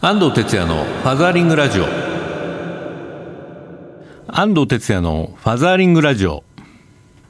[0.00, 1.84] 安藤哲也のファザーリングラジオ。
[4.28, 6.44] 安藤哲也のファザーリングラジオ。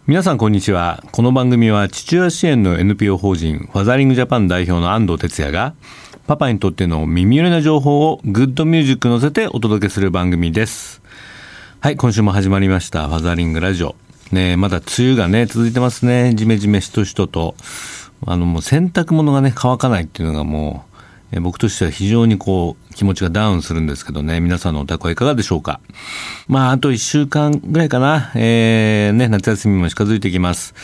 [0.07, 1.03] 皆さんこんにちは。
[1.13, 5.73] この番組は父親支援の NPO 法人ファザーリングジャパン代表の安藤哲也が
[6.27, 11.01] パパにとっての耳寄りな情報をグッドミュージック乗せてお届けする番組です。
[11.81, 13.09] はい今週も始まりました。
[13.09, 13.97] ファザーリングラジオ。
[14.31, 16.35] ねまだ梅雨がね続いてますね。
[16.35, 17.55] ジメジメしとしとと。
[18.27, 20.88] あのもう洗濯物がね乾かないっていうのがもう
[21.31, 25.81] え僕としては非常にこう気持ちがダウンするんですけどね、皆さんのお宅はいかがでしょうか？
[26.47, 30.75] まあ、あと1週間ぐらいかな、えー、ね、夏休みも近づいてきます。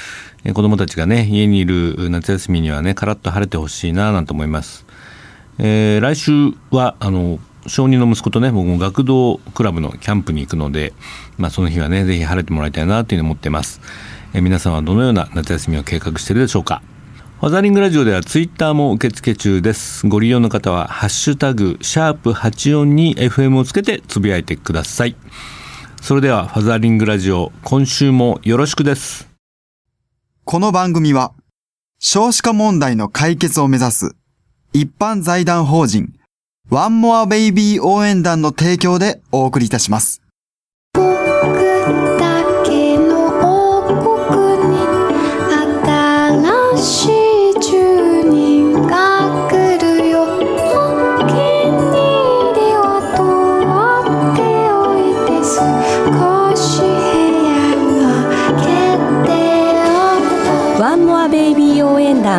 [0.44, 4.84] えー、子供たちがね、家にいる夏休みにはね、カラッと晴れてほしいな、なんて思います。
[5.58, 10.92] えー、来週は、あの、小児の息子とね、僕も学童クラブのキャンプに行くので、
[11.38, 13.80] まあ、その日はね、ぜひ晴れてもらいたいな、というふうに思ってます。
[14.34, 16.82] えー、皆さんはどのような夏休みを計画してるでしょうか？
[17.40, 20.06] ファザリングラジオではツイッターも受付中です。
[20.06, 25.16] ご利用の方は、ハッシュタグ、シャープ84に FM をつけてつぶやいてください。
[26.00, 29.28] それでは、ファザリングラジオ、今週もよろしくです。
[30.44, 31.32] この番組は、
[31.98, 34.16] 少子化問題の解決を目指す、
[34.72, 36.14] 一般財団法人、
[36.70, 40.22] ワンモアベイビー応援団の提供でお送りいたします。
[62.34, 62.38] フ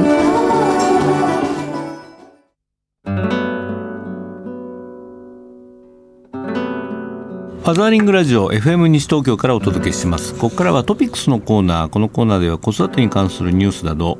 [7.63, 10.33] ァザーリングラジオ FM 西東京からお届けします。
[10.33, 11.89] ここからはトピックスのコーナー。
[11.89, 14.19] このコーナーでは子育てに関するニュースなど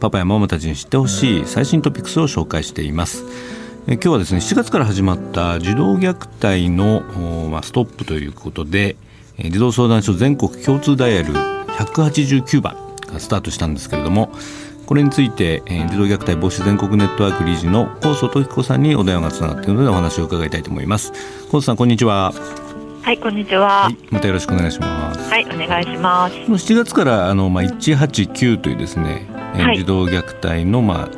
[0.00, 3.24] パパやママたちに知ってほしい最新トピックスを紹介しています。
[3.86, 7.02] 今日はですね7月から始まった児童虐待の、
[7.62, 8.96] ストップということで
[9.38, 12.74] 児童相談所全国共通ダイヤル189番
[13.12, 14.32] がスタートしたんですけれども
[14.90, 21.12] これについて、えー、児童虐待防止全国ネットワーク理事の高祖時子さんにお電話がつながっているのでお話を伺いたいと思います。
[21.48, 22.32] 高祖さんこんにちは。
[23.00, 25.30] はい、こんにちは、はい、またよろしくお願いします。
[25.30, 26.34] はい、お願いします。
[26.34, 31.08] 7月からあのまあ189というですね、はい、児童虐待のまあ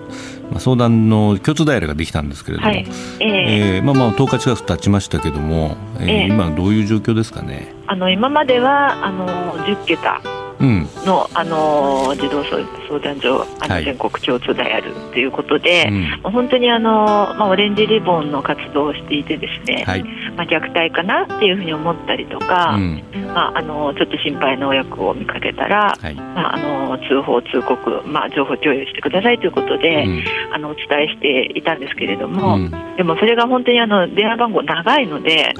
[0.51, 2.87] まあ相談の共通ダイヤルができたんですけれども、はい、
[3.21, 7.75] えー、えー、まあまあ10日近く経ちましたけども、えー、えー、今どういう状況ですかね？
[7.87, 9.27] あの今まではあの
[9.65, 10.21] 10桁
[10.63, 15.87] の,、あの児童相談所あの全国共通ダイヤルということで、
[16.23, 20.05] はい、本当にあの、まあ、オレンジリボンの活動をしていてですね、はい、
[20.37, 23.03] まあ、虐待かなっていうふうに思ったりとか、うん、
[23.35, 35.55] まあ、あのちょっと心配な親子を見かけたら、はい、まあ、あの通報通告、まあ、情報共有してくださいということで、うん、あのお伝えしていたんですけれども、うん、でもそれが本当にあの電話番号長いので、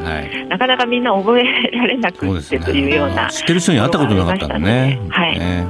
[0.49, 4.92] なかなかみんな覚えられなくてというような、ね、知ってる人に会ったことなかったのね。
[5.11, 5.67] はい、ね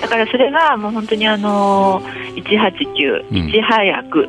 [0.00, 2.02] だからそれがもう本当にあの
[2.34, 4.28] 189、いち早く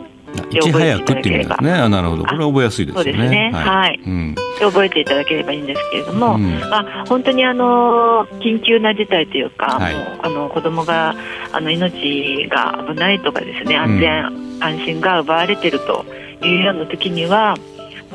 [0.51, 1.73] いち早くっていう意味ですね。
[1.73, 2.25] あなるほど。
[2.25, 3.03] これは覚えやすいですね。
[3.03, 3.51] そうですね。
[3.53, 4.00] はい。
[4.03, 11.16] うん、で覚えていただければいいんですけれども、うん、まあ本当にあの緊急な事態というか、はい、あの子供が
[11.51, 16.05] あの命が危ないとかですね、安全、うん、安心が奪われてると
[16.44, 17.55] いうような時には。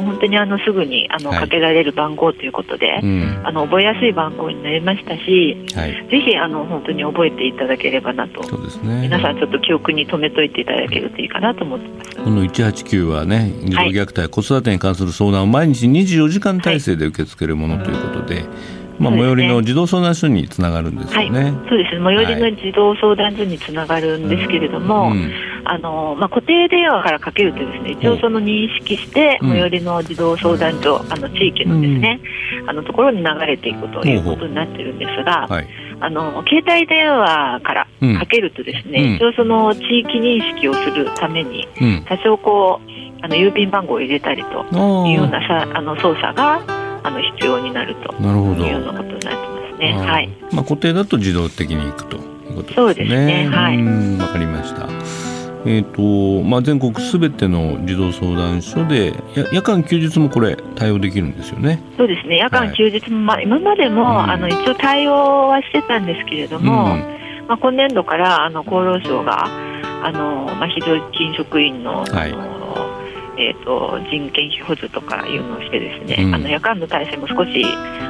[0.02, 8.42] 本当にあのすぐにあの、かけられる番号ということで、うん、あの覚えやすい番号になりましたし、はい、ぜひあの本当に覚えていただければなと。
[8.44, 9.02] そうですね。
[9.02, 12.16] 皆さんちょっと記憶に留めといていただけるといいかなと思ってます。
[12.16, 21.42] この189はね児童虐待、はい、子育てに関する相談を毎日24時間体制で受け付けるものということで、はいまあ、最寄りの児童相談所につながるんですよね。
[21.44, 22.02] はい、そうです。
[22.02, 25.32] 最寄りの児童相談所につながるんですけれども、うん。
[25.70, 32.20] あのまあ、固定電話からかけるとですね一応その認識して最寄りの児童相談所、あの地域のですね、
[32.66, 35.68] あのところに流れていくということになってるんですが、はい、
[36.00, 37.86] あの携帯電話から
[38.18, 41.68] かけるとですね、一応その地域認識をするために、
[42.06, 44.64] 多少こうあの郵便番号を入れたりと
[45.06, 49.34] いうようなさあの操作があの必要になるというようなことになってま
[49.74, 49.92] すね。
[49.92, 50.28] はい。
[50.52, 52.74] まあ固定だと自動的に行くということですね。
[52.74, 53.48] そうですね。
[53.50, 54.18] はい。
[54.18, 54.88] わかりました。
[55.64, 59.12] えーとまあ、全国すべての児童相談所で
[59.52, 61.82] 夜間休日もこれ対応できるんですよね。
[61.96, 67.00] そうですね夜間休日も、はい、まあ、今までも、うん、あの一応対応はしてたんですけれども、うん、
[67.48, 72.58] まあ、今年度からあの厚労省があの、まあ、非常勤職員の、はい
[73.38, 77.64] えーと、人件費補助とかいうのをしてですね、うん、あの夜間の体制も少し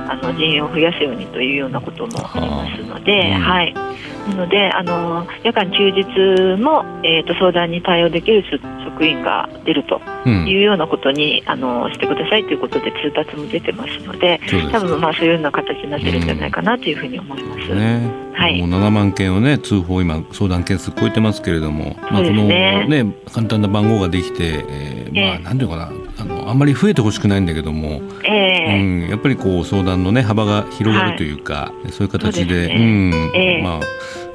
[0.08, 8.42] あの人員を増やすようにというようなこともありますので、うん、はい、なのであの夜間休日も、えーと、相談に対応できる
[8.84, 14.40] 職員が出るというようなことに、うん、あのしてくださいということで通達も出てますので
[14.72, 17.74] 多分まあそういうような形になってるんじゃないかなというふうに思います。
[17.74, 33.80] ね、はい、もう7万件をね通報今相談件数超えてますけれども、まあ、このね簡単な番号ができて、えー、まあなんていうかなあのあんまり増えてほしくないんだけども、えー、うん、やっぱりこう相談のね幅が広がるというか、はい、そういう形で、ね、うん、えー、まあ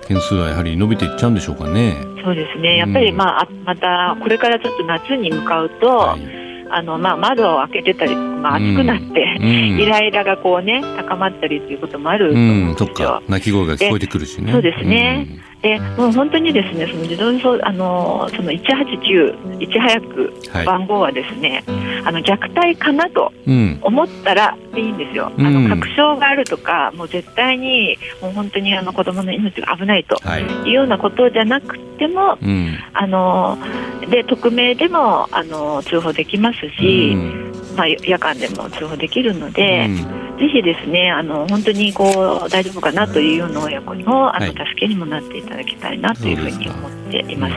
[0.06, 1.96] 件数はやはり伸びていっちゃうんでしょうかね。
[2.26, 2.76] そうですね。
[2.76, 6.43] やっぱりまあ、またこれからちょっと夏に向かうと、はい
[6.76, 9.48] あの、まあ、窓を開けてたりまあ、暑くなって、うん、
[9.80, 14.52] イライラがこうね高まったりということもあると思うんですよ、うん、泣き声が聞こえてくるしね。
[14.52, 15.28] そうですね、
[15.64, 20.34] でもう本当にですねその自動あのその189いち早く
[20.66, 23.32] 番号はですね、はい、あの虐待かなと
[23.82, 30.20] 思ったらいいんですよ、うん、あの確証があるとかもう絶対にもう本当にあの子供の命が危ないと
[30.66, 33.58] いうようなことじゃなくても、うん、あの
[34.10, 39.90] で匿名でもあの通報できますし、うん、まあ、夜間でも通報できるので。
[40.40, 47.54] ぜひですねあの本当にこう大丈夫かなというような親子のあの、助けにもなっていただきたいなというふうに思っています。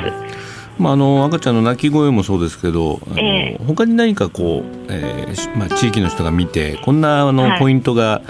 [0.78, 8.20] まあ、あの赤ちゃんの泣き声もそうですけど、えー、他に何かこう、えーまあ、地域の人が見てこんなあの、ポイントが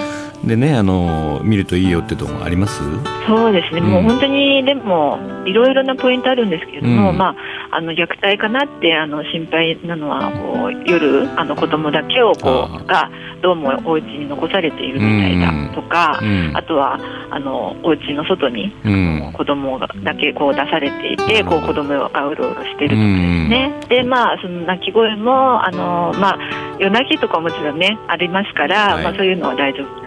[0.45, 2.81] でねあの見るといいよってとこあります？
[3.27, 7.35] そうですね、うん、もう本当にでもいろいろなポイントあるんですけれども、うん、ま
[7.73, 13.11] あ、あの虐待かなってあの心配なのはこう夜あの子供だけをこうが
[13.43, 16.99] どうもお家に残されているみたいだとか、うん、あとは
[17.31, 18.91] あのお家の外に、う
[19.31, 26.39] ん、子供だけこう出されていて、こう子供がうろうろしているとかですね、でまあその泣き声もあのまあ
[26.79, 30.06] 夜泣きとかもちろんねありますから、はい、まあそういうのは大丈夫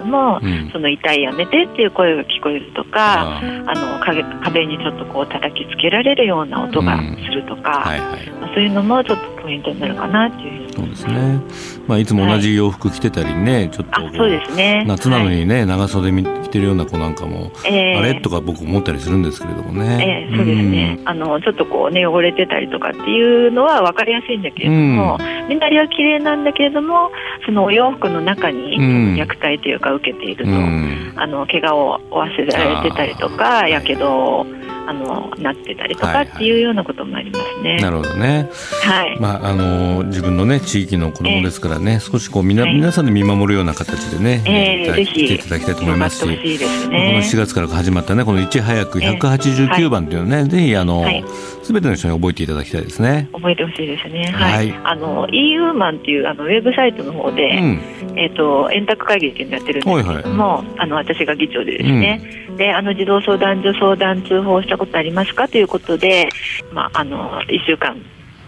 [0.00, 3.40] ども、うん、その痛いやめてっていう声が聞こえるとかあ
[3.74, 11.40] の壁壁にちょっとこう叩きつけられるような音がするとか、はいはい、まあ、そういうのもちょっとポイントになるかなっていうそうですね、
[11.86, 14.84] まあ、いつも同じ洋服着てたりね、はい、ちょっとそうですね。
[14.86, 27.10] 夏なのにね、はい、長袖着てるような子なんかも、えー、あれとか僕思ったりするんですけれどもね、えー、そうですね、うん、あのちょっとこうね汚れてたりとかっていうのは分かりやすいんだけれども、うん、みんなりは綺麗なんだけれども
[27.46, 28.76] そのお洋服の中に
[29.16, 34.46] 虐待というか受けていると、うん、あの怪我を負わせられてたりとかやけど
[34.86, 37.70] あのなってたりとかっていうようなこともありますね。
[37.70, 38.48] はいはい、なるほどね。
[38.82, 39.20] はい。
[39.20, 51.04] まああの自分のね地域の子供ですからね、えー、少しこうみな、はい、皆さんで見守るような形でね、えー、ぜひ来ていただきたいと思いますし、しね、この4月から始まったねこのいち早く189番というのね、えー、ぜひあの
[51.62, 53.28] すべ、ての人に覚えていただきたいですね。
[53.32, 53.90] 覚えてほしい。
[53.90, 54.26] ですね。
[54.26, 54.72] はい。
[54.84, 57.82] あの EU マンっていうあのウェブサイトの方で、うん、
[58.16, 65.48] えっ、ー、と円卓会議っていうのやってるんですけども、はいはい、あの私が議長でですね、うん、であの児童相談所相談通報したことありますか？
[65.48, 66.28] ということで、
[66.72, 67.96] まあ、あの1週間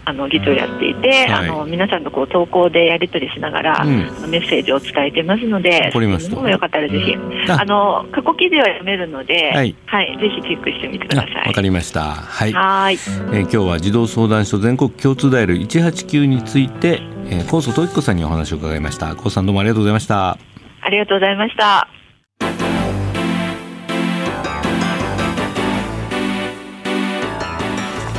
[0.05, 3.97] あの議長やっていて、はい、あの皆さんとこう投稿でやり取りしながら、うん、
[4.29, 6.19] メッセージを伝えてますので、それも
[6.49, 11.47] よかったらぜひ、うん、あの過去記事は読めるので、はい、はい、ぜひチェックしてみてください。
[11.47, 12.01] わかりました。
[12.01, 12.53] はい。
[12.53, 19.15] はいえー、今日は児童相談所全国共通ダイヤル189について、えー、高祖時子さんにお話を伺いました。
[19.15, 20.37] 高さんどうもありがとうございました。
[20.81, 22.02] ありがとうございました。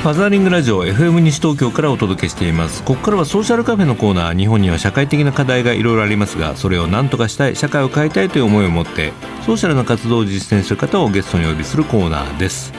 [0.04, 2.82] ファザーリングラジオ FM 西東京からお届けしています。
[2.82, 9.14] ここからはソーシャルカフェのコーナー日本には社会的な課題がいろいろありますがそれを何とかしたい社会を変えたいという思いを持って
[9.46, 12.74] ソーシャルな活動を実践する方をゲストにお呼びするコーナーです。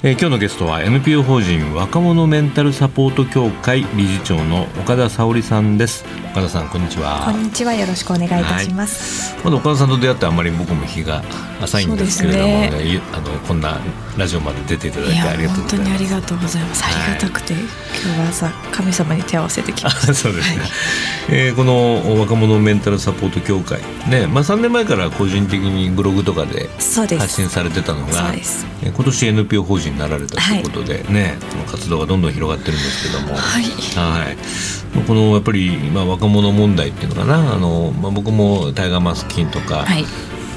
[0.00, 6.04] えー、今日のゲストは NPO 法人若者メンタルサポート協会理事長の岡田沙織さんです。
[6.30, 7.24] 岡田さんこんにちは。
[7.24, 7.74] こんにちは。
[7.74, 11.24] よろしくお願いいたします、はい、まだ岡田さんと出会ってあんまり僕も日が
[11.60, 13.00] 浅いんですけれどもね、ね。
[13.12, 13.80] あのこんな
[14.16, 15.76] ラジオまで出ていただいてありがとうございます。
[15.76, 17.62] 本当にありがとうございます、ありがたくて、今
[18.14, 20.14] 日は朝神様に手を合わせてきました。
[20.14, 20.70] そうですね、はい、
[21.30, 28.32] えー、この若者メンタルサポート協会ねまあ3年前から個人的にブログとかで発信されてたのが
[28.82, 33.34] えー、今年 NPO 法人になられたということでね、はい、この活動がどんどん広がってるんですけども。
[33.34, 34.36] はい、はい、
[35.06, 37.54] このやっぱり、まあ、若者問題っていうのかな。
[37.54, 40.04] あの、まあ、僕もタイガーマスキンとか、はい。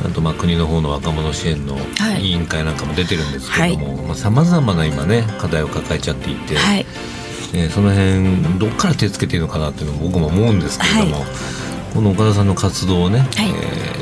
[0.04, 1.78] あとまあ国の方の若者支援の
[2.20, 6.86] 委員会なんかも出てるんですけどもさまざ、まな今ね課題を抱えちゃっていて、はい、
[7.54, 11.20] えー、その辺どっから手つけていいのかなっていうのも僕も思うんですけれども。
[11.20, 11.61] はい
[11.94, 13.54] この岡田さんの活動をね、はい、え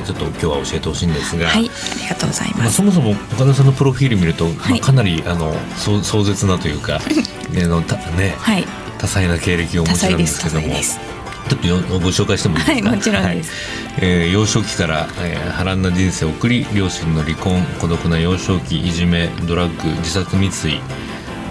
[0.02, 1.62] ー、ちょっと今日は教えてほしいんですが、はい、あ
[2.02, 2.60] りがとうございます。
[2.62, 7.00] まあ、そもそも岡田さんのプロフィール見ると、はい、まあ、かなりあの壮壮絶なというか、
[7.52, 8.66] ねのたね、はい、
[9.00, 12.90] 多彩な経歴をお持ちなんですけども、ちょっとよご紹介してもいいですか？
[12.90, 13.52] はい、もちろんです。
[13.52, 20.80] はい、えー、幼少期から、えー、波乱な人生を送り、両親の離婚、孤独な幼少期、いじめ、ドラッグ、自殺未遂。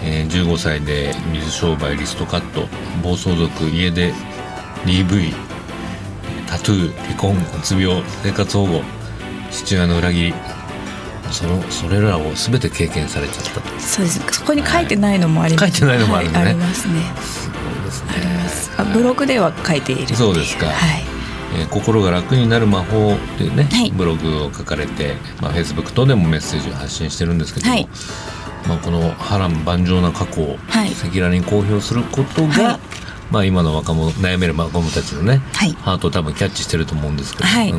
[0.05, 2.69] えー、15歳で水商売リストカット
[3.03, 4.15] 暴走族家出
[4.87, 5.33] DV
[6.49, 8.83] タトゥー離婚うつ病生活保護
[9.51, 10.35] 父親の裏切り
[11.31, 13.79] そのそれらを全て経験されちゃったと。
[13.79, 14.21] そうです。
[14.33, 17.03] そこに書いてないのもあります、はい、書いてないのもあるね、はい、ありますね。
[17.21, 18.13] すごいですね。
[18.17, 18.71] あります。
[18.81, 20.17] あブログでは書いている。
[20.17, 20.67] そうですか。
[20.67, 21.05] はい。
[21.55, 27.89] えー、心が楽になる魔法というね、はい、ブログを書かれて、まあ、フェイスブック等でもメッセージを発信してるんですけども、はい、
[28.67, 32.79] まあ、この波乱万丈な過去を赤裸々に公表することが、
[33.31, 37.77] まあ、今の若者悩める若者たちのね、はい、ハートを多分キャッチしてると思うんですけど、はい、う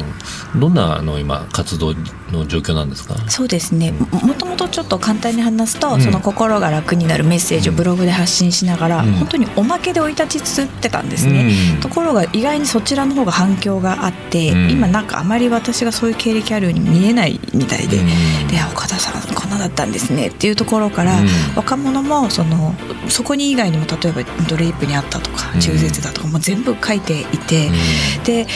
[0.57, 1.93] ん、どんなあの今活動
[2.31, 3.15] の状況なんですか？
[3.29, 11.51] そうですね、うん、もともとちょっと簡単に話すと、うん、その心が楽になるメッセージをブログで発信しながら、本当におまけで生い立ちつつってたんですね、
[11.81, 18.03] ところが意外にそちらの方が反響があって、今なんかあまり私がそういう経歴あるように見えないみたいで、で
[18.71, 21.19] 岡田さんこんなだったんですねっていうところから、
[21.55, 22.75] 若者もその
[23.07, 27.69] そこに以外にも例えばドレイプにあったとか中絶だとかも全部書いていて、
[28.23, 28.47] で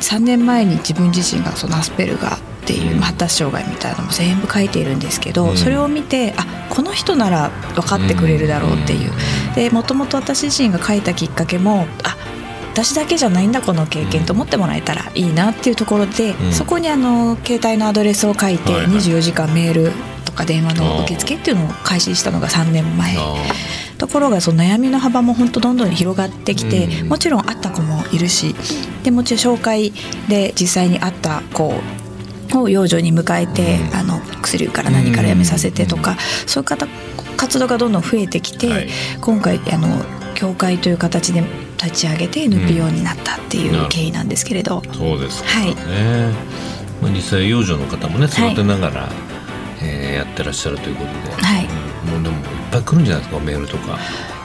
[0.00, 9.12] 3年前に自分自身がそのアスペルガーっていう発達障害みたいなのも全部書いているんですけど、それを見てあこの人なら分かってくれるだろうっていう。
[9.54, 12.16] でもともと私自身が書いたきっかけもあ
[12.72, 23.16] 私だけじゃないんだこの経験と思ってもらえたらいいなっていうところで、うん、そこにあの携帯のアドレスを書いて24時間メールとか電話の受付っていうのを開始したのが3年前。
[23.96, 28.54] ところがその悩みの幅も本当どんどん広がってきて、もちろん会った子もいるし
[29.04, 29.92] でもちろん紹介
[30.28, 31.80] で実際に会った子
[32.52, 36.86] を養女に迎えて、あの薬から何からやめさせてとか、そういう方
[37.36, 38.88] 活動がどんどん増えてきて、はい、
[39.20, 41.42] 今回あの教会という形で
[41.82, 45.74] 立ち上げて NPO になったっていう経緯なんですけれど、うん、そうですね、はい。
[47.02, 49.10] まあ、実際養女の方もね育てながら、はい、
[50.14, 51.66] えー、やってらっしゃるということで、はい、
[52.06, 53.98] うん、もうでもいっぱい来るんじゃないですかメールとか。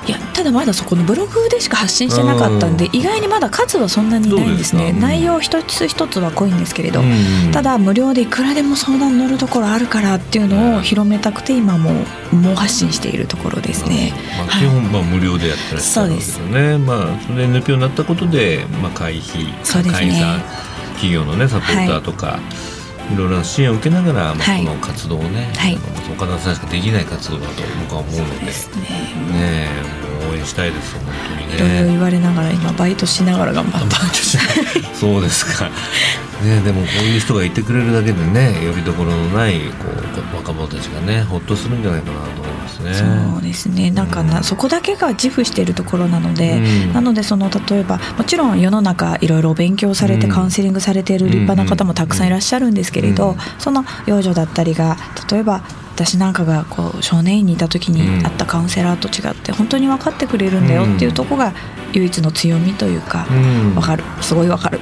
[0.07, 11.91] いやただまだそこのブログでしか発信してなかったんで意外にまだ数はそんなにないんですね、うん、内容一つ一つは濃いんですけれど、うん、ただ無料でいくらでも相談乗るところあるからっていうのを広めたくて今も
[12.31, 20.41] 猛発信しているところですね、まあ、基本まあ無料でやってらっしゃるんですよね、まあ、それで NPO になったことで、まあ、会費そうです、ね、会員さん
[20.93, 22.78] 企業の、ね、サポーターとか、はい
[23.11, 25.77] いろいろな支援を受けながら、まあ、この活動をね、はい、
[26.11, 28.45] 岡田さんしかできない活動だと僕は思うので。
[28.45, 28.51] ね。
[29.31, 29.67] ね
[30.03, 31.55] もう応援したいです本当にね。
[31.55, 34.17] いろいろ言われながら今バイトしながら頑張って
[34.93, 35.69] そうですか。
[36.43, 39.87] ね、でもこういう人がいてくれるだけでねよりどころのないこ
[40.33, 42.93] う若者たちがねほっとするんじゃないかなと思いますね。
[42.93, 43.91] そうですね。
[43.91, 54.95] なんかな、うん、そこだけが自負しているところなので、うん、なのでその例えばもちろん世の中いろいろ勉強されてカウンセリングされている立派な方もたくさんいらっしゃるんですけれど、うん、その幼女だったりが
[55.29, 55.61] 例えば
[56.05, 61.53] 私なんかがこう少年院にいた時にあったカウンセラーと違って本当に分かってくれるんだよっていうとこが
[61.91, 63.25] 唯一の強みというか、
[63.73, 64.03] 分かる。
[64.21, 64.79] すごい分かる。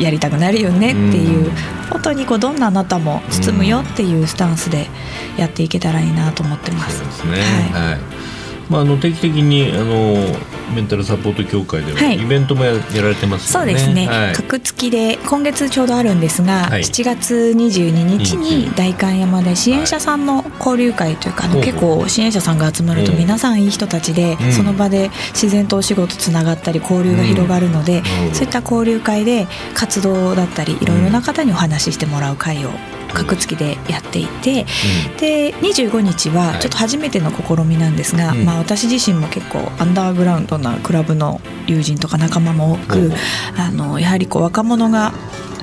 [0.00, 1.50] やりたくなるよねっていう、
[1.90, 4.86] 本当にこうどんなあなたも包むよっていうスタンスで
[5.36, 6.98] やっていけたらいいなと思ってます。
[6.98, 7.32] そうですね、
[7.72, 8.00] はい、はい
[8.68, 10.14] まあ、あの定期的にあの
[10.74, 32.70] メンタルサポート協会ではイベントもや,、やられてます、ね、そうですね、はい、格付きで今月ちょうどあるんですが、はい、7月22日に代官山で支援者さんの交流会というか、はい、結構支援者さんが集まると皆さんいい人たちで、その場で自然とお仕事つながったり交流が広がるので、そういった交流会で活動だったりいろいろな方にお話ししてもらう会を
[33.14, 34.66] 格付きでやっていて、
[35.10, 43.12] うん、で25日はちょっと初めての試みなんですが、はい、まあ、私自身も結構アンダーグラウンドなクラブの友人とか仲間も多く、
[43.56, 45.12] あのやはりこう若者が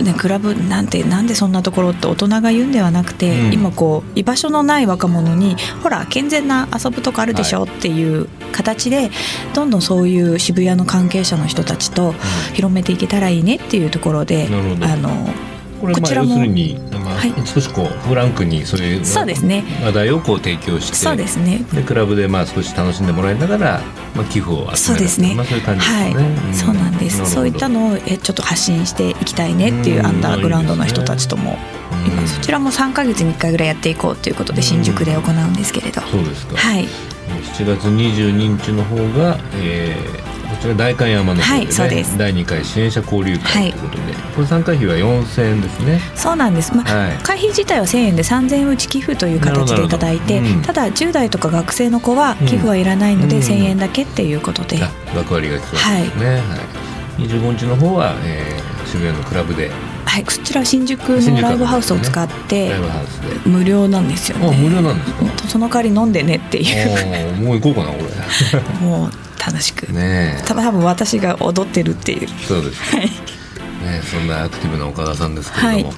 [0.03, 9.09] ね、クラブなんてなんでそんなところって大人が言うんではなくて、うん、今こう居場所のない若者にほら健全な遊ぶとこあるでしょっていう形で、
[9.53, 12.13] どんどんそういう渋谷の関係者の人たちと
[12.53, 14.47] 広めていけたらいいねっていうところで、
[14.81, 15.09] あの
[15.93, 19.63] これまあ要するに、まあ、少しこうフランクにそういうそうですね。
[19.83, 21.63] 話題をこう提供してそうですね。
[21.73, 23.81] でクラブでまあ少し楽しんでもらいながら、
[24.15, 26.13] まあ、寄付を集めるそうですね、まあ、そういう感じですね、はい。
[26.13, 27.31] うん、そうなんです。
[27.31, 31.57] そういったのをえちょっと発信していきたいねっていうアンダーグラウンドの人たちとも、
[32.07, 36.57] 今そちらも3か月に1回ぐらいやっていこうということで新宿で行うんですけれど、そうですか。
[36.57, 36.87] はい。
[37.57, 40.34] 7月22日の方が、えー、
[40.65, 42.17] こちら代官山の方で、ね、はい、そうです。
[42.17, 46.01] 第2回支援者交流会ということで、はい、これ参加費は4000円ですね。
[46.15, 54.79] そうなんです、まあ、はい、会費自体は1000円で3000円うち寄付という形でいただいて、うん、ただ10代とか学生の子は寄付はいらないので1000円だけっていうことで、う
[55.13, 57.27] ん、枠割りが必要ですね、はい、はい。
[57.27, 59.69] 25日の方は、えー、渋谷のクラブで。
[60.05, 62.75] はいこちら新宿のライブハウスを使って、ね、
[63.45, 64.57] 無料なんですよね。
[64.57, 65.47] 無料なんですか？
[65.47, 67.35] その代わり飲んでねっていう。
[67.43, 68.61] もう行こうかなこれ。
[68.87, 69.11] もう
[69.45, 69.91] 楽しく。
[69.91, 72.27] ね多分私が踊ってるっていう。
[72.27, 75.95] そうです、はい、ねそんなアクティブな岡田さんですけれども、はい。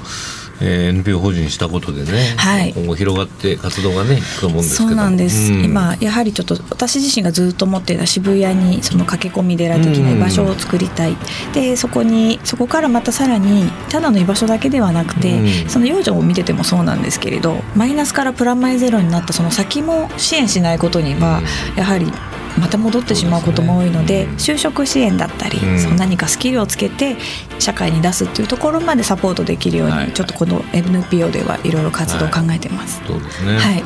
[0.61, 11.15] えー、NPO 法人にしたことでね、はい、今後広がって活動がねいくと思うんですけどそうなんです、うん、今やはりちょっと私自身がずっと思っていた渋谷にその駆け込み寺的な居場所を作りたい、う
[11.49, 21.41] ん、でそこにそこからまたさらにただの居場所だけではなくて、うん、その養女を見ててもそうなんですけれどマイナスからプラマイゼロになったその先も支援しないことには
[21.75, 22.11] やはり
[22.59, 27.15] また戻ってしまうことも多いので、ね、就職支援だったり、うん、その何かスキルをつけて
[27.59, 32.99] 社会に出すっていうところまでサポートできるように、はい、ちょっとこの NPO ではいろいろ活動を考えてます。
[33.01, 33.83] はい、そうですね、はい。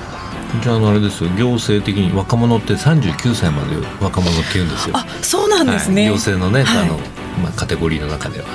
[0.61, 1.29] じゃああれですよ。
[1.37, 4.97] 行政的に若者って39歳まで若者って言うんですよ。
[4.97, 6.99] あそうなんですね、はい、行政のね、はい、あの
[7.41, 8.47] まあ、カテゴリーの中では。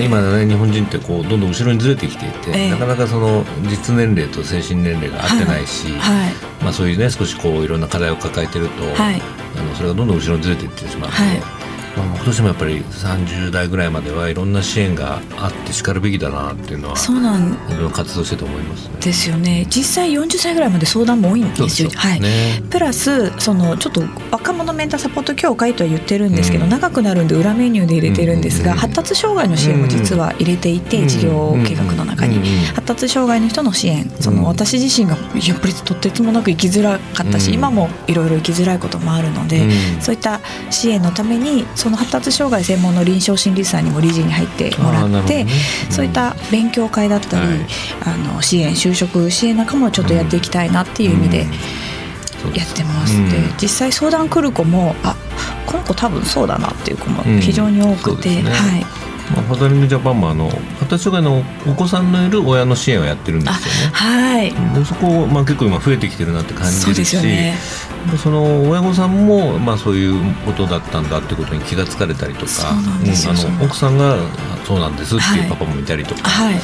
[0.00, 11.65] 今ね日本人ってこうどんどん後ろにずれてきていて、なかなかその実年齢と精神年齢が合ってないし、はい、まあ、そういうね少しこういろんな課題を抱えてると、あのそれがどんどん後ろにずれていってしまうので。
[11.96, 19.66] まあ、今年もやっぱり30代ぐらいまではいろんな支援があってしかるべきだなっていうのはそうなんいろいろ活動してと思います、ね、ですよね。
[19.70, 21.90] 実際40歳ぐらいまで相談も多いんですよ。
[21.94, 32.38] はい、ね、プラスそのちょっと若者メンターサポート協会とは言ってるんですけど、うん、長くなるんで裏メニューで入れてるんですが、うん、発達障害の支援も実は入れていて、うん、事業計画の中に、
[32.74, 34.10] 発達障害の人の支援。
[34.20, 39.66] その私自身がやっぱりとてつもなく生きづらかったし、今もいろいろ生きづらいこともあるので、
[40.00, 45.52] そういった支援のためにその発達障害専門の臨床心理士さんにも理事に入ってもらって、ね。
[45.86, 47.58] うん、そういった勉強会だったり、はい、
[48.04, 51.46] あの支援就職支援なんかもちょっとやっていきたいなっていう意味で。
[52.54, 55.16] やってます、で実際相談来る子もあ
[55.66, 63.92] この子多分そうだなっていう子も非常に多くて、ね、はいまあ、ファザリングジャパンもあの発達障害のお子さんのいる親の支援をやってるんですよね。
[63.92, 64.52] はい。
[64.74, 67.56] でそこまあ結構今増えてきてるなって感じですし、そね、
[68.22, 74.16] その親御さんもまあそういうことだったんだってことに気がつかれたりとか、うん、あの奥さんが
[74.64, 76.28] そうなんですっていうパパもいたりとか。
[76.28, 76.62] はい、はい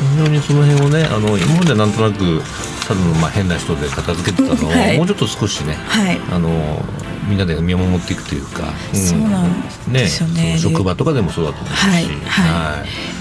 [0.00, 2.42] 非常にその辺をねあの今までなんとなく
[2.88, 6.82] ただのまあ変な人で片付けてたのを、はい、もうちょっと少しね、はい、あの
[7.30, 13.19] みんなで見守っていくというか、うん、そうなんですよね、ね、職場とかでもそうだと思うし、はい、はい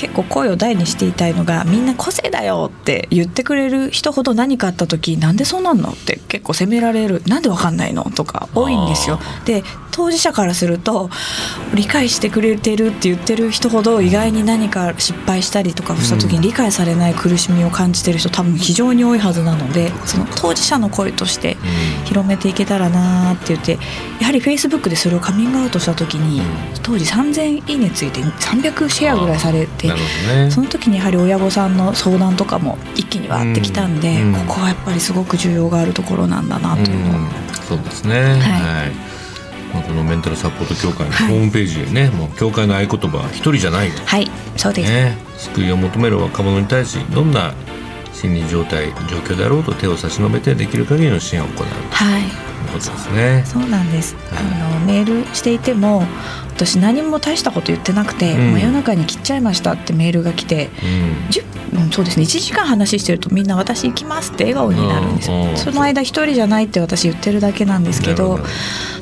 [0.00, 9.20] 結構声を大にしていたいのがみんな個性だよって言ってくれる人ほど何かあった時なんでそうなんのって結構責められるなんでわかんないのとか多いんですよ。
[9.44, 11.10] で当事者からすると
[11.74, 21.56] 理解してくれてるって言ってる人ほど意外に何か失敗したりとかした時に理解されない苦しみを感じてる人多分非常に多いはずなのでその当事者の声として
[22.04, 23.78] 広めていけたらなって言って
[24.20, 26.40] やはりフェイスブックでそれをカミングアウトした時に
[26.82, 37.30] 当時3000いいねついて300シェアぐらいされて、ね、その時にやはり親御さんの相談とかも一気にわってきたんで、ここはやっぱりすごく需要があるところなんだなというのを、
[37.68, 38.20] そうですね。
[38.20, 39.10] はい、はい。
[39.72, 44.28] まあ、このメンタルサポート協会のホームページでね、はい、もう協会の合言葉は一人じゃないはい。
[44.56, 47.54] そうです、ね、救いを求める若者に対しどんな
[48.12, 51.66] 心理状態状況であろうと手を差し伸べてできる限りの支援を行う。
[51.90, 53.42] はいことですね。
[53.46, 56.02] そうなんです、はい、あのメールしていても
[56.48, 60.70] 私何も大したこと言ってなくて、うん、真夜中に切っちゃいましたってメールが来て、
[61.74, 62.24] うん、うん、そうですね。
[62.24, 68.40] 1時間話してるとみんな私行きますって笑顔になるんですよ、その間一人じゃないって私言ってるだけなんですけど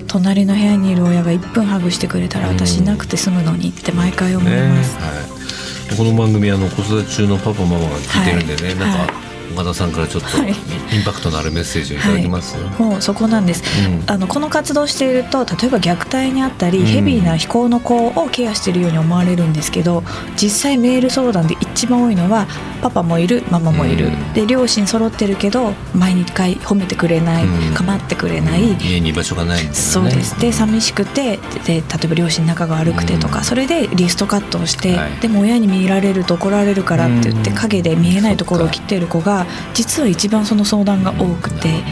[0.07, 20.03] 隣の部屋にいる親が1分ハグしてくれたら私いなくて済むのにって毎回思います、ねはい、この番組あの子育て中のパパママが聞いてるんでね、はい、なんか、はい岡田さんからちょっとインパクトのあるメッセージをいただきます、はい、もうそこなんです、うん、あのこの活動していると例えば虐待にあったり、うん、ヘビーな非行の子をケアしているように思われるんですけど
[20.37, 22.47] 実際メール相談で一番多いのは
[22.79, 30.39] パパもいるママもいる、うん、で両親揃ってるけど毎日回褒めてくれない、構ってくれない、家に居場所がないね、そうです。
[30.41, 41.85] で寂しくてで例えば両親仲が悪くてとか、それでリストカットをして、はい、でも親に見られると怒られるからって言って陰で見えないところを切ってる子が実は一番その相談が多くて、ね、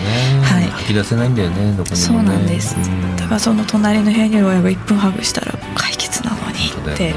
[0.42, 0.55] はい、
[0.86, 2.76] 吐き出せないんだよねどこにも、ね、そうなんです、
[3.16, 7.12] だからその隣の部屋にいる親が1分ハグしたら解決なのにって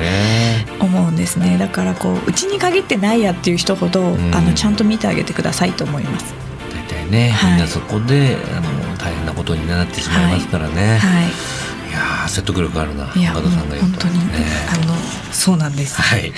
[0.79, 1.57] 思うんですね。
[1.57, 6.33] だからこううちに限ってないやっていう人ほど、うん、あのちゃんと見てあげてくださいと思います。
[6.73, 11.31] 大体ね、はい、みんなそこであの大変なことになってしまいますからね、はい、はい。
[11.89, 14.95] いや説得力あるな岡田さんが言うと、ね、あの
[15.31, 16.01] そうなんです。
[16.01, 16.33] はい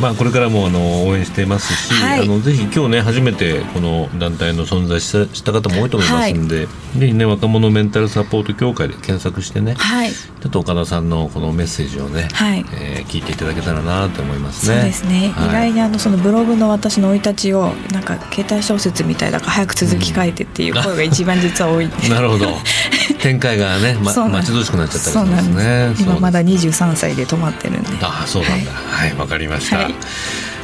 [0.00, 6.62] まあこれからもあの応援していますし、はい、あのぜひ今日ね初めてこの団体の存在したした方も多いと思いますんで、は
[6.96, 14.76] い、ぜひね若者メンタルサポート協会で検索してね、はい、ちょっと岡田さんのこのメッセージをね、はい、えー、聞いていただけたらなと思いますね。
[14.76, 22.46] そうですね、はい、意外にあのそのブログの私の生い立ちをなんか携帯小説みたいだから早く続き書いてっていう声が一番実は多い、うん、なるほど
[23.24, 25.94] 展開がね、ま、待ち遠しくなっちゃったりしますね。
[25.98, 27.88] 今まだ23歳で止まってるんで。
[28.02, 28.70] ああそうなんだ。
[28.70, 29.14] はい。
[29.14, 29.94] わ、かりました、はい、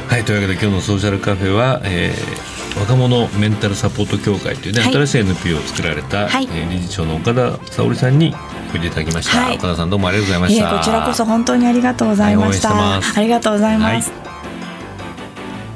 [0.07, 8.35] はい、というわけで今日のソーシャルカフェは、えー、若者メンタルサポート協会というね、はい、新しい NPO を作られた、はい、えー、理事長の岡田沙織さんに
[8.71, 10.77] おいでいただきました、岡田さんどうもありがとうございました。
[10.77, 14.11] こちらこそ本当にありがとうございました、ありがとうございます、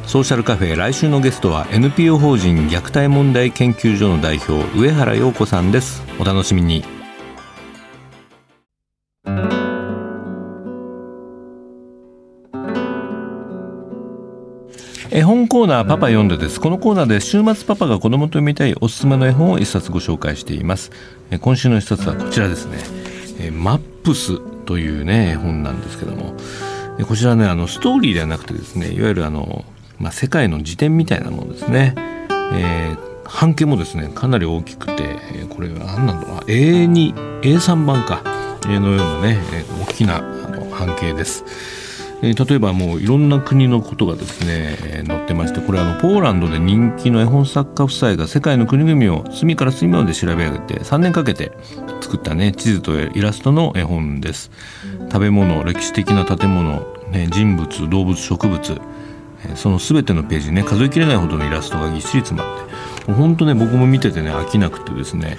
[0.07, 6.03] ソーシャルカフェ来週のゲストは NPO 法人虐待問題研究所の代表上原陽子さんです。
[6.19, 6.83] お楽しみに。
[15.09, 16.61] 絵本コーナーパパ読んでです。
[16.61, 20.91] このコーナーで週末パパが子供と読みたいおすすめの絵本を一冊ご紹介しています。
[21.41, 23.49] 今週の一冊はこちらですね。
[23.49, 26.35] マップスというね絵本なんですけども。
[27.07, 29.65] こちらねあのストーリーではなくてですねいわゆるあの、
[29.99, 31.95] まあ、世界の辞典みたいなものですね、
[32.53, 36.39] えー、半径もですねかなり大きくてこれは何なんだろう。
[36.41, 38.35] A2 A3 版か。
[38.67, 39.37] のようなね
[39.87, 40.23] 大きな
[40.71, 41.45] 半径です。
[42.21, 51.51] えー、例えばもういろんな国のことがですね、えー、載ってましてこれあのポーランドで人気の絵本作家夫妻が世界の国々を隅から隅まで調べ上げて3年かけて
[52.01, 54.49] 作ったね地図とイラストの絵本です。
[55.11, 58.81] 食べ物歴史的な建物、ね、人物動物植物、
[59.55, 65.37] その全てのページね数えきれないほどのイラストがぎっしり詰まって本当ね僕も見ててね飽きなくてですね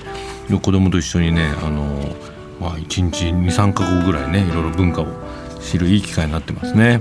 [0.49, 2.15] 子供と一緒にねあの
[2.61, 5.07] まあ、1日23か国ぐらいねいろいろ文化を
[5.61, 7.01] 知るいい機会になってますね。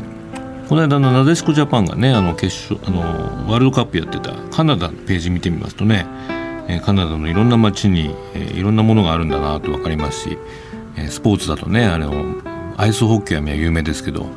[0.67, 3.01] この間のなでしこジャパンがねあの決勝あの
[3.49, 6.07] ワールドカップやってたカナダのページ見てみますとね、
[6.83, 10.37] カナダのいろんな街に、いろんなものがあるんだなと分かりますし、
[11.07, 12.35] スポーツだとねあの
[12.77, 14.27] アイスホッケーは有名ですけど、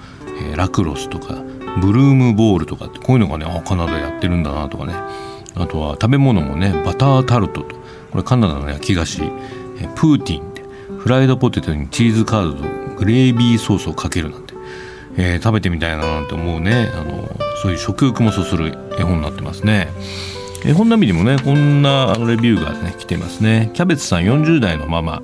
[0.55, 1.43] ラクロスとか
[1.81, 4.95] ブルームボールとかってこういうのがねあカナダやってるんだなとかね。
[5.55, 7.77] あとは食べ物もねバタータルトと。
[8.11, 9.29] これカナダの焼き菓子、え
[9.95, 10.63] プーティンで
[10.99, 12.63] フライドポテトにチーズカードと
[12.97, 14.55] グレービーソースをかけるなんて、
[15.17, 16.91] えー、食べてみたいななんて思うね。
[16.95, 17.29] あの
[17.63, 19.89] そういう食欲もそそる絵本になってますね。
[20.65, 23.71] 絵本並みにもねこんなレビューがね来てますね。
[23.75, 25.23] キャベツさん40代のママ、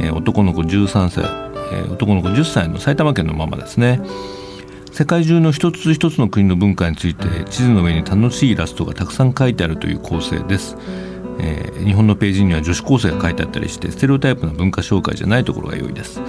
[0.00, 1.24] えー、男の子13歳、
[1.72, 4.00] えー、男の子10歳の埼玉県のママですね。
[4.96, 10.74] 世界中の一つ一つの国の文化について地図の上に楽しいイラストがたくさん書いてあるという構成です、
[11.38, 16.22] えー、日本のページには女子高生が書いてあったりしてステレオタイプな文化紹介じゃないところが良いです。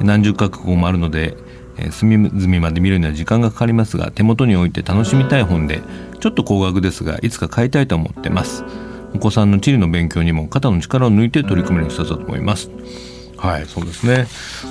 [0.00, 1.36] 何十カ国語もあるので、
[1.76, 5.80] え隅々まで見るには時間がかかりますが手元に置いて楽しみたい本で
[6.18, 8.64] ちょっと高額ですがいつか買いたいと思ってます。
[9.14, 12.68] お子さんの地理の勉強にも肩の力を抜いて取り組める一冊だと思います
[13.38, 14.26] はいそうですね。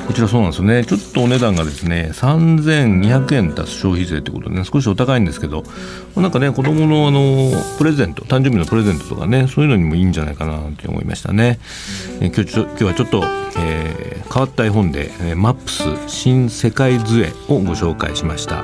[0.07, 0.83] こちらそうなんですね。
[0.83, 5.63] ちょっとお値段がですね3200円足す消費税ってことでね少しお高いんですけど
[6.15, 11.59] なんかね子供のあのプレゼント誕生日のプレゼントとかねそういうのにもいいんじゃないかなって思いましたね、
[12.19, 13.23] え今日ちょ今日はちょっと、
[13.57, 18.63] えー、変わった絵本で、え、マップス新世界図絵をご紹介しました。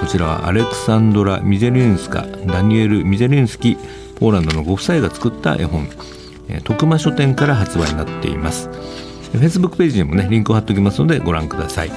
[0.00, 3.76] こちらはアレクサンドラ・ミゼリンスカダニエル・ミゼリンスキ
[4.16, 5.88] ポーランドのご夫妻が作った絵本。
[6.64, 8.70] 徳間書店から発売になっています。
[9.32, 11.92] フェイスブックページにもねリンクを貼っておきますのでご覧ください。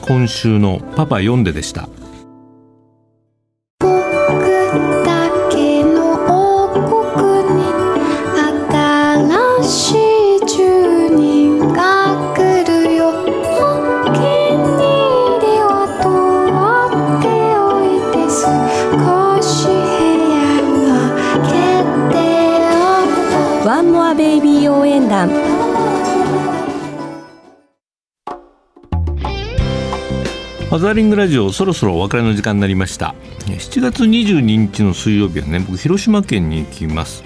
[0.00, 1.88] 今週のパパ読んででした。
[30.80, 33.14] ザーリングラジオそろそろお別れの時間になりました。
[33.44, 37.22] 7月22日の水曜日はね僕広島県に行きます。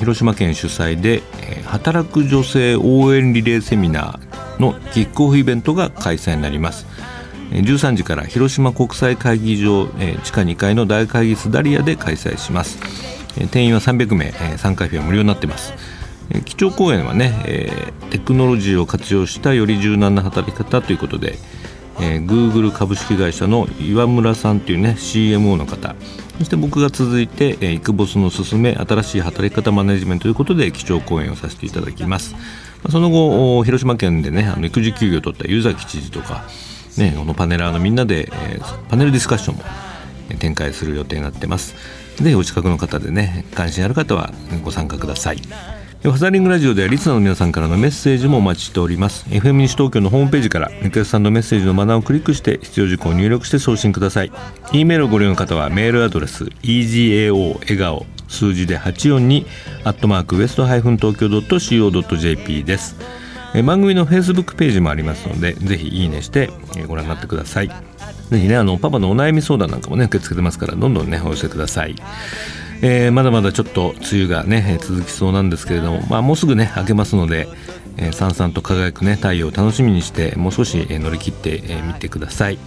[0.00, 1.22] 広島県主催で
[1.66, 6.84] 働く女性応援リレーセミナーのキックオフイベントが開催になります。
[7.52, 9.86] 13時から広島国際会議場
[10.24, 12.80] 地下2階の大会議室ダリアで開催します。
[13.52, 15.74] 定員は300名参加費は無料になっています。
[16.44, 21.38] 基調講演はねテクノロジーを活用したより柔軟な働き方ということで
[22.00, 25.94] えー、Google 株式会社の岩村さんっていうね CMO の方。
[26.38, 32.34] そして僕が続いて、えー、イクボスの勧め新しい働き方マネジメントということで基調講演をさせていただきます。
[32.82, 36.44] まその後広島県でねあの育児休業を取った湯崎知事とか、
[36.96, 39.62] ね、このパネラーのみんなで、えー、パネルディスカッションも
[40.38, 41.74] 展開する予定になってます。
[42.16, 44.32] ぜひお近くの方でね関心ある方は
[44.64, 45.40] ご参加ください。
[46.02, 49.26] ファザリングラジオではリスナーの皆さんからのメッセージもお待ちしております。
[49.28, 54.32] FM 西東京のホームページからリクエストさんのメッセージのマナーをクリックして必要事項を入力して送信ください。
[54.72, 59.44] E メールをご利用の方はメールアドレス egao 笑顔数字で842
[59.84, 62.96] アットマークウエストハイフン東京 .co.jp です。
[63.62, 66.48] 番組のフェイスブックページもありますのでぜひいいねして
[66.88, 67.68] ご覧になってください。
[67.68, 71.94] ぜひねあのパパのお悩み相談なんかもね受け付けてますからどんどんねお寄せください。
[72.82, 77.46] えー、まだまだちょっと梅雨がね続きそうなんですけれども、まあ、もうすぐね明けますので、
[77.98, 82.58] えー、さんさんと輝くね太陽を楽しみにしてもう少し、えー、乗り切ってみ、えー、てください、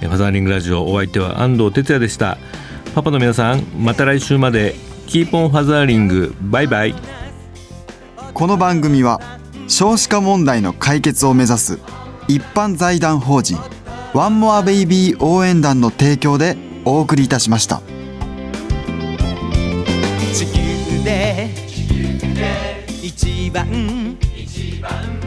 [0.00, 2.38] ファザーリングラジオお相手は安藤哲也でした。
[2.94, 4.74] パパの皆さんまた来週まで
[5.06, 6.94] キーポンファザーリングバイバイ。
[8.32, 9.20] この番組は
[9.66, 11.78] 少子化問題の解決を目指す
[12.26, 13.58] 一般財団法人
[14.14, 17.82] ワンモアベイビー応援団の提供でお送りいたしました。
[21.08, 21.48] で。
[23.02, 23.66] 一番。
[24.36, 25.17] 一番